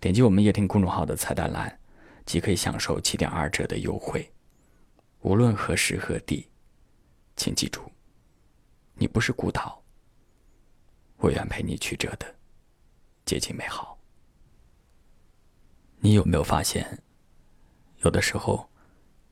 [0.00, 1.80] 点击我们夜听公众号的菜单栏，
[2.24, 4.32] 即可以享受七点二折的优惠。
[5.22, 6.48] 无论何时何地，
[7.34, 7.82] 请记住，
[8.94, 9.82] 你不是孤岛。
[11.16, 12.32] 我愿陪你曲折的
[13.24, 13.98] 接近美好。
[15.98, 17.02] 你有没有发现，
[18.04, 18.70] 有的时候，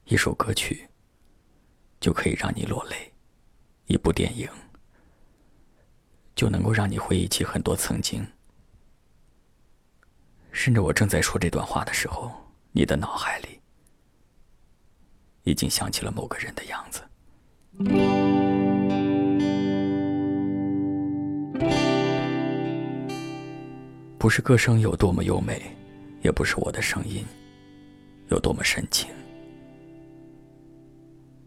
[0.07, 0.89] 一首歌曲
[2.01, 3.13] 就可以让你落泪，
[3.87, 4.49] 一部电影
[6.35, 8.27] 就能够让你回忆起很多曾经。
[10.57, 12.33] 甚至我正在说这段话的时候，
[12.73, 13.61] 你的脑海里
[15.45, 17.03] 已经想起了某个人的样子。
[24.19, 25.63] 不是歌声有多么优美，
[26.23, 27.23] 也不是我的声音
[28.29, 29.11] 有多么深情，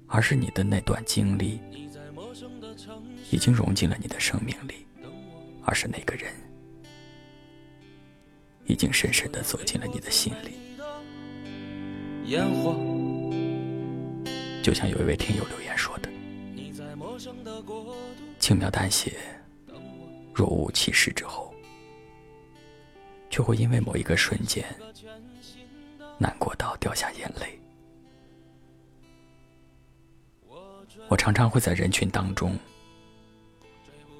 [0.05, 1.59] 而是你的那段经历
[3.31, 4.85] 已经融进了你的生命里，
[5.65, 6.31] 而是那个人。
[8.69, 10.53] 已经深深的走进了你的心里。
[14.61, 16.09] 就像有一位听友留言说的
[18.37, 19.17] ：“轻描淡写，
[20.35, 21.51] 若无其事之后，
[23.31, 24.63] 却会因为某一个瞬间
[26.19, 27.59] 难过到掉下眼泪。”
[31.09, 32.55] 我常常会在人群当中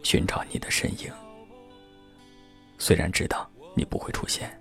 [0.01, 1.13] 寻找你的身影，
[2.79, 3.47] 虽然知道。
[3.79, 4.51] 你不会出现。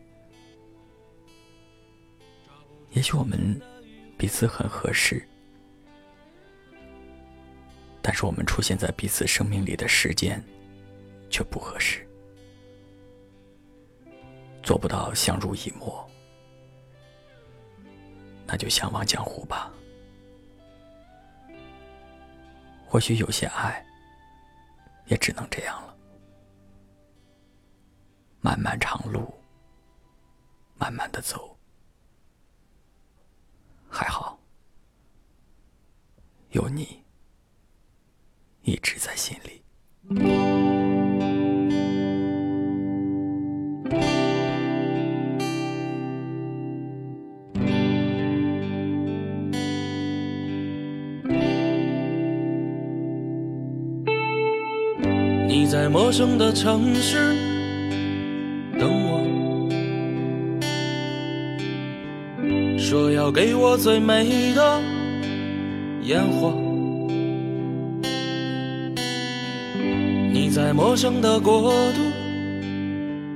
[2.91, 3.61] 也许我们
[4.17, 5.27] 彼此很合适，
[8.01, 10.41] 但是我们出现在彼此生命里的时间
[11.29, 12.09] 却不合适，
[14.63, 16.09] 做不到相濡以沫，
[18.47, 19.73] 那就相忘江湖吧。
[22.87, 23.85] 或许有些爱，
[25.07, 25.88] 也只能这样了。
[28.49, 29.31] 漫漫长路，
[30.79, 31.55] 慢慢的走，
[33.91, 34.41] 还好
[36.53, 37.05] 有你
[38.63, 39.63] 一直在心里。
[55.47, 57.48] 你在陌生的城市。
[63.19, 64.81] 要给我最美的
[66.05, 66.53] 烟火。
[70.33, 72.01] 你在陌生的国度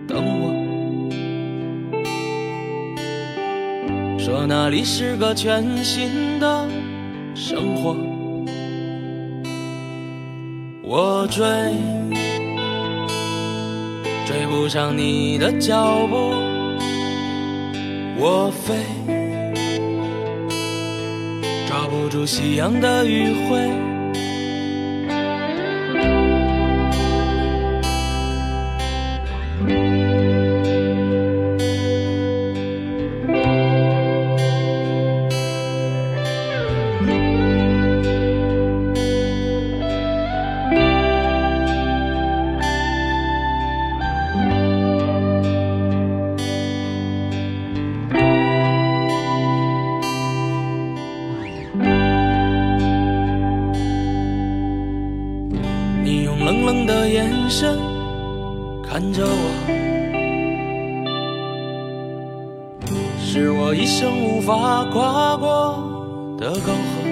[0.06, 0.52] 等我，
[4.20, 6.68] 说那里是个全新的
[7.34, 7.96] 生活。
[10.84, 11.44] 我追。
[14.24, 16.32] 追不上你的脚步，
[18.16, 18.76] 我飞，
[21.92, 23.91] 不住夕阳的余晖。
[57.52, 57.78] 的眼神
[58.82, 59.50] 看着我，
[63.22, 67.02] 是我一生无法跨过的沟壑。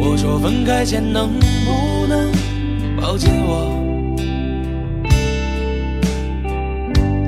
[0.00, 2.32] 我说分开前能不能
[3.00, 3.70] 抱紧我？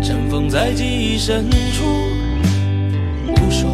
[0.03, 1.85] 尘封在记忆深处，
[3.27, 3.71] 不说。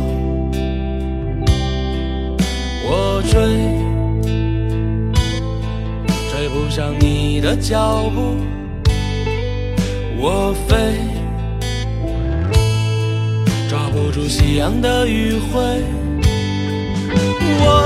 [2.84, 3.71] 我追。
[6.52, 8.36] 不上你的脚步，
[10.18, 10.76] 我飞，
[13.70, 15.82] 抓不住夕阳的余晖，
[17.58, 17.81] 我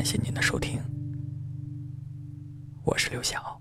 [0.00, 0.80] 感谢您的收听，
[2.84, 3.60] 我是刘晓。